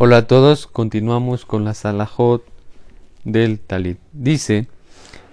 Hola 0.00 0.18
a 0.18 0.26
todos, 0.28 0.68
continuamos 0.68 1.44
con 1.44 1.64
la 1.64 1.74
salahot 1.74 2.44
del 3.24 3.58
talit. 3.58 3.98
Dice 4.12 4.68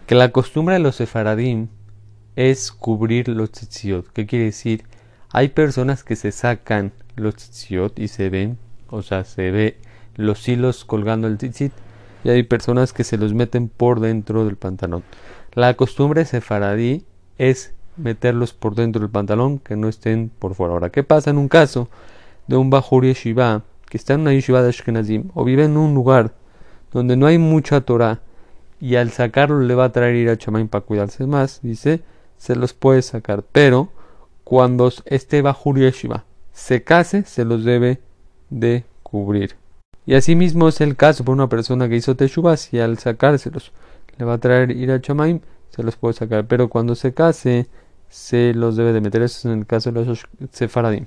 que 0.08 0.16
la 0.16 0.32
costumbre 0.32 0.74
de 0.74 0.80
los 0.80 0.96
sefaradim 0.96 1.68
es 2.36 2.72
cubrir 2.72 3.28
los 3.28 3.52
tzitziot. 3.52 4.12
¿Qué 4.12 4.26
quiere 4.26 4.46
decir? 4.46 4.84
Hay 5.30 5.50
personas 5.50 6.04
que 6.04 6.16
se 6.16 6.32
sacan 6.32 6.94
los 7.16 7.36
tzitziot 7.36 8.00
y 8.00 8.08
se 8.08 8.32
ven, 8.32 8.58
o 8.90 9.04
sea, 9.04 9.24
se 9.24 9.52
ve 9.52 9.78
los 10.16 10.48
hilos 10.48 10.84
colgando 10.84 11.28
el 11.28 11.38
tzitzit 11.38 11.72
y 12.24 12.30
hay 12.30 12.42
personas 12.42 12.92
que 12.92 13.04
se 13.04 13.20
los 13.20 13.36
meten 13.36 13.70
por 13.70 14.00
dentro 14.00 14.46
del 14.46 14.56
pantalón. 14.56 15.04
La 15.54 15.76
costumbre 15.76 16.26
sefaradí 16.26 17.06
es 17.38 17.76
meterlos 17.98 18.54
por 18.54 18.74
dentro 18.74 19.02
del 19.02 19.12
pantalón, 19.12 19.60
que 19.60 19.76
no 19.76 19.90
estén 19.90 20.32
por 20.40 20.56
fuera. 20.56 20.74
Ahora, 20.74 20.90
¿qué 20.90 21.04
pasa 21.04 21.30
en 21.30 21.38
un 21.38 21.50
caso 21.50 21.88
de 22.48 22.58
un 22.58 22.72
Bajur 22.72 23.06
Yeshiva 23.06 23.62
que 23.96 23.98
está 23.98 24.16
en 24.16 24.22
una 24.22 24.34
yeshiva 24.34 24.62
de 24.62 24.68
Ashkenazim 24.68 25.30
o 25.36 25.46
vive 25.46 25.64
en 25.64 25.78
un 25.78 25.96
lugar 25.96 26.34
donde 26.92 27.16
no 27.16 27.28
hay 27.28 27.38
mucha 27.38 27.80
Torah 27.80 28.20
y 28.82 28.98
al 28.98 29.12
sacarlo 29.12 29.62
le 29.62 29.74
va 29.74 29.86
a 29.86 29.92
traer 29.94 30.16
ir 30.16 30.30
a 30.30 30.38
Chamaim 30.38 30.68
para 30.68 30.84
cuidarse 30.84 31.26
más, 31.26 31.62
dice, 31.64 32.02
se 32.36 32.58
los 32.58 32.74
puede 32.74 33.02
sacar, 33.02 33.46
pero 33.54 33.88
cuando 34.44 34.92
este 35.06 35.42
Bajur 35.42 35.80
Yeshiva 35.80 36.26
se 36.52 36.84
case, 36.84 37.24
se 37.24 37.46
los 37.46 37.64
debe 37.64 38.02
de 38.50 38.84
cubrir. 39.02 39.56
Y 40.06 40.16
asimismo 40.16 40.68
es 40.68 40.82
el 40.82 40.98
caso 40.98 41.24
por 41.24 41.34
una 41.34 41.48
persona 41.48 41.88
que 41.88 41.96
hizo 41.96 42.18
Teshuvah, 42.18 42.58
si 42.58 42.82
al 42.82 43.00
sacárselos 43.00 43.72
le 44.18 44.26
va 44.26 44.34
a 44.34 44.40
traer 44.40 44.72
ir 44.72 44.92
a 44.92 45.00
Chamaim, 45.00 45.40
se 45.70 45.84
los 45.84 45.96
puede 45.96 46.16
sacar, 46.16 46.48
pero 46.48 46.68
cuando 46.68 46.96
se 46.96 47.14
case, 47.14 47.70
se 48.10 48.54
los 48.54 48.76
debe 48.76 48.92
de 48.92 49.00
meter. 49.00 49.22
Eso 49.22 49.40
es 49.40 49.46
en 49.46 49.60
el 49.60 49.66
caso 49.66 49.90
de 49.94 50.04
los 50.04 50.28
Sefaradim. 50.52 51.06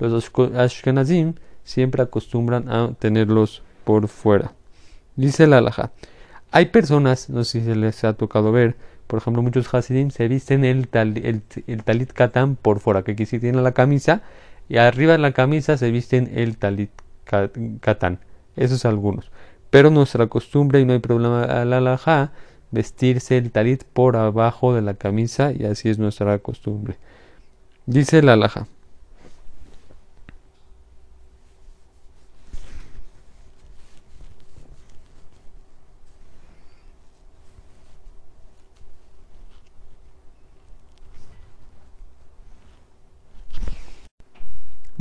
Los 0.00 0.32
Ashkenazim 0.56 1.34
siempre 1.64 2.02
acostumbran 2.02 2.70
a 2.70 2.92
tenerlos 2.98 3.62
por 3.84 4.08
fuera. 4.08 4.52
Dice 5.16 5.46
la 5.46 5.58
alhaja. 5.58 5.92
Hay 6.50 6.66
personas, 6.66 7.30
no 7.30 7.42
sé 7.44 7.60
si 7.60 7.66
se 7.66 7.74
les 7.74 8.04
ha 8.04 8.12
tocado 8.12 8.52
ver, 8.52 8.76
por 9.06 9.18
ejemplo, 9.18 9.42
muchos 9.42 9.72
Hasidim 9.72 10.10
se 10.10 10.28
visten 10.28 10.64
el, 10.64 10.88
el, 10.92 11.82
talit 11.84 12.12
katán 12.12 12.56
por 12.56 12.80
fuera, 12.80 13.02
que 13.02 13.12
aquí 13.12 13.26
sí 13.26 13.38
tiene 13.38 13.60
la 13.60 13.72
camisa, 13.72 14.22
y 14.68 14.78
arriba 14.78 15.12
de 15.12 15.18
la 15.18 15.32
camisa 15.32 15.76
se 15.76 15.90
visten 15.90 16.30
el 16.34 16.56
talit 16.56 16.90
katán. 17.80 18.20
Esos 18.56 18.84
algunos. 18.84 19.30
Pero 19.70 19.90
nuestra 19.90 20.26
costumbre, 20.28 20.80
y 20.80 20.84
no 20.84 20.92
hay 20.92 21.00
problema 21.00 21.44
al 21.44 21.72
alhaja, 21.72 22.32
vestirse 22.70 23.36
el 23.36 23.50
talit 23.50 23.84
por 23.84 24.16
abajo 24.16 24.74
de 24.74 24.82
la 24.82 24.94
camisa, 24.94 25.52
y 25.52 25.64
así 25.64 25.90
es 25.90 25.98
nuestra 25.98 26.38
costumbre. 26.38 26.96
Dice 27.86 28.22
la 28.22 28.34
alhaja. 28.34 28.66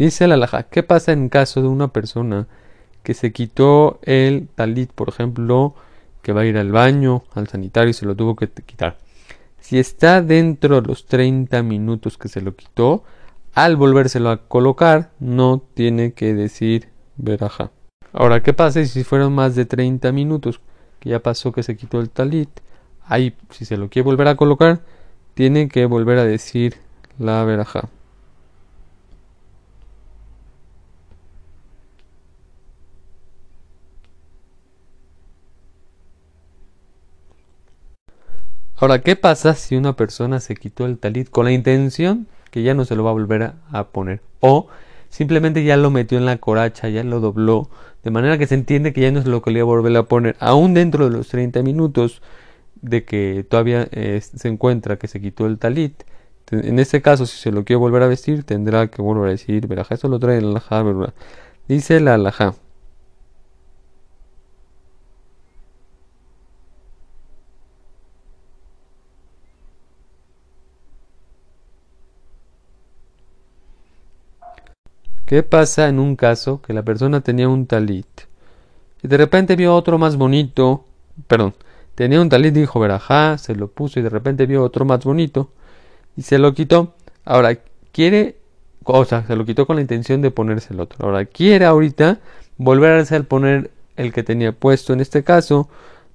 Dice 0.04 0.28
la 0.28 0.36
alhaja, 0.36 0.64
¿qué 0.64 0.84
pasa 0.84 1.14
en 1.14 1.30
caso 1.30 1.62
de 1.62 1.70
una 1.70 1.88
persona 1.88 2.48
que 3.04 3.14
se 3.14 3.32
quitó 3.32 4.02
el 4.02 4.50
talit, 4.54 4.92
por 4.92 5.08
ejemplo, 5.08 5.76
que 6.22 6.34
va 6.34 6.42
a 6.42 6.45
ir 6.45 6.58
al 6.58 6.73
baño, 6.73 7.23
al 7.34 7.48
sanitario 7.48 7.92
y 7.92 7.94
se 7.94 8.06
lo 8.06 8.14
tuvo 8.14 8.36
que 8.36 8.50
quitar? 8.50 8.98
Si 9.62 9.80
está 9.80 10.22
dentro 10.22 10.82
de 10.82 10.88
los 10.90 11.06
30 11.06 11.64
minutos 11.64 12.18
que 12.18 12.28
se 12.28 12.42
lo 12.42 12.54
quitó, 12.54 13.06
al 13.54 13.78
volvérselo 13.78 14.30
a 14.30 14.45
colocar, 14.45 15.12
no 15.22 15.64
tiene 15.73 16.12
que 16.12 16.34
decir 16.34 16.90
veraja. 17.16 17.72
Ahora, 18.12 18.44
¿qué 18.44 18.52
pasa 18.52 18.84
si 18.84 19.06
fueron 19.06 19.32
más 19.32 19.56
de 19.56 19.64
30 19.64 20.12
minutos? 20.12 20.60
Que 21.00 21.12
ya 21.12 21.20
pasó 21.20 21.54
que 21.54 21.64
se 21.64 21.78
quitó 21.78 22.02
el 22.02 22.10
talit. 22.10 22.50
Ahí, 23.06 23.38
si 23.52 23.64
se 23.64 23.78
lo 23.78 23.88
quiere 23.88 24.08
volver 24.08 24.28
a 24.28 24.36
colocar, 24.36 24.82
tiene 25.33 25.70
que 25.70 25.86
volver 25.86 26.17
a 26.17 26.26
decir 26.26 26.76
la 27.17 27.45
veraja. 27.45 27.88
Ahora, 38.78 39.02
¿qué 39.02 39.16
pasa 39.16 39.54
si 39.54 39.76
una 39.76 39.95
persona 39.95 40.39
se 40.39 40.56
quitó 40.56 40.86
el 40.86 40.98
talit 40.98 41.30
con 41.30 41.45
la 41.45 41.52
intención 41.52 42.28
que 42.52 42.64
ya 42.64 42.73
no 42.73 42.86
se 42.86 42.95
lo 42.95 43.04
va 43.04 43.11
a 43.11 43.14
volver 43.14 43.54
a, 43.72 43.84
poner? 43.89 44.22
O 44.39 44.67
simplemente 45.10 45.64
ya 45.64 45.78
lo 45.78 45.92
metió 45.92 46.17
en 46.17 46.26
la 46.26 46.38
coracha, 46.38 46.89
ya 46.89 47.04
lo 47.04 47.20
dobló, 47.20 47.70
de 48.04 48.12
manera 48.12 48.38
que 48.38 48.48
se 48.48 48.56
entiende 48.56 48.92
que 48.92 49.02
ya 49.02 49.12
no 49.12 49.20
es 49.20 49.26
lo 49.26 49.42
que 49.42 49.52
le 49.52 49.60
iba 49.60 49.66
a 49.66 49.67
volver 49.67 49.95
a 49.95 50.04
poner, 50.04 50.36
aún 50.39 50.73
dentro 50.73 51.10
de 51.10 51.16
los 51.16 51.30
30 51.30 51.62
minutos 51.62 52.22
de 52.82 53.06
que 53.06 53.45
todavía 53.48 53.88
eh, 53.92 54.20
se 54.22 54.48
encuentra 54.48 54.98
que 54.98 55.08
se 55.08 55.22
quitó 55.22 55.45
el 55.45 55.60
talit. 55.60 56.04
En 56.52 56.78
este 56.80 57.02
caso, 57.02 57.26
si 57.26 57.38
se 57.38 57.52
lo 57.52 57.64
quiere 57.64 57.78
volver 57.80 58.04
a 58.04 58.08
vestir, 58.08 58.44
tendrá 58.44 58.88
que 58.88 59.02
volver 59.02 59.28
a 59.30 59.32
decir, 59.32 59.67
verajá, 59.67 59.95
eso 59.95 60.10
lo 60.10 60.20
trae 60.20 60.39
el 60.39 60.48
alajá. 60.48 60.83
Dice 61.67 62.00
la 62.00 62.16
alajá. 62.16 62.56
¿Qué 75.33 75.42
pasa 75.42 75.89
en 75.89 75.98
un 75.98 76.16
caso 76.16 76.61
que 76.61 76.73
la 76.73 76.83
persona 76.83 77.21
tenía 77.21 77.49
un 77.49 77.66
talit 77.66 78.05
y 79.02 79.08
de 79.08 79.17
repente 79.17 79.55
vio 79.55 79.76
otro 79.76 79.98
más 79.98 80.16
bonito? 80.16 80.86
Perdón, 81.26 81.55
tenía 81.95 82.21
un 82.21 82.30
talit, 82.30 82.54
dijo 82.54 82.80
verajá, 82.80 83.39
se 83.39 83.55
lo 83.55 83.67
puso 83.67 83.99
y 83.99 84.04
de 84.04 84.11
repente 84.11 84.45
vio 84.45 84.61
otro 84.61 84.86
más 84.86 85.04
bonito 85.04 85.49
y 86.16 86.21
se 86.21 86.38
lo 86.38 86.54
quitó. 86.54 86.94
Ahora 87.26 87.58
quiere, 87.92 88.38
o 88.83 89.05
sea, 89.05 89.26
se 89.26 89.36
lo 89.36 89.44
quitó 89.44 89.66
con 89.66 89.77
la 89.77 89.82
intención 89.82 90.21
de 90.21 90.30
ponerse 90.30 90.71
el 90.71 90.80
otro. 90.80 91.04
Ahora 91.04 91.26
quiere 91.26 91.65
ahorita 91.65 92.20
volver 92.58 92.92
a 92.92 93.02
hacer 93.02 93.27
poner 93.27 93.71
el 93.95 94.14
que 94.14 94.21
tenía 94.21 94.52
puesto. 94.52 94.94
En 94.94 95.00
este 95.00 95.23
caso, 95.23 95.67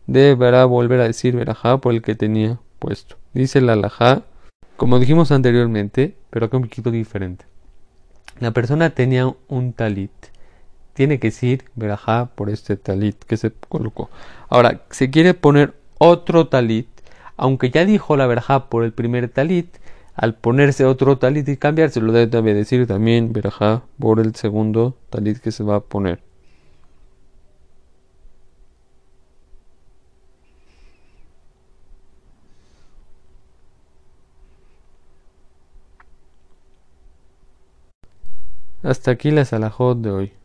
deberá 0.07 0.65
volver 0.65 1.01
a 1.01 1.09
decir 1.09 1.35
verajá 1.35 1.79
por 1.79 1.93
el 1.93 2.03
que 2.03 2.15
tenía 2.15 2.61
puesto. 2.79 3.17
Dice 3.35 3.61
la 3.63 3.73
alajá, 3.73 4.23
como 4.77 5.01
dijimos 5.01 5.33
anteriormente, 5.33 6.15
pero 6.31 6.47
acá 6.47 6.57
un 6.57 6.63
poquito 6.63 6.93
diferente. 6.93 7.47
La 8.41 8.53
persona 8.53 8.91
tenía 8.91 9.35
un 9.49 9.73
talit. 9.73 10.13
Tiene 10.95 11.19
que 11.19 11.29
decir 11.29 11.65
verajá 11.75 12.27
por 12.35 12.51
este 12.51 12.77
talit 12.77 13.17
que 13.25 13.37
se 13.37 13.53
colocó. 13.69 14.11
Ahora, 14.49 14.83
se 14.91 15.11
quiere 15.11 15.35
poner 15.35 15.75
otro 15.99 16.47
talit, 16.47 16.89
aunque 17.37 17.71
ya 17.71 17.85
dijo 17.85 18.17
la 18.17 18.27
verajá 18.27 18.69
por 18.69 18.85
el 18.85 18.93
primer 18.93 19.29
talit, 19.29 19.77
al 20.15 20.35
ponerse 20.35 20.85
otro 20.85 21.19
talit 21.19 21.49
y 21.49 21.57
cambiarse, 21.57 22.01
lo 22.01 22.13
debe 22.13 22.55
decir 22.55 22.87
también 22.87 23.33
verajá 23.33 23.83
por 23.99 24.21
el 24.21 24.35
segundo 24.35 24.97
talit 25.11 25.39
que 25.39 25.53
se 25.53 25.63
va 25.65 25.77
a 25.77 25.81
poner. 25.81 26.28
Hasta 38.83 39.11
aquí 39.13 39.31
la 39.31 39.45
salahot 39.45 39.99
de 39.99 40.11
hoy. 40.11 40.38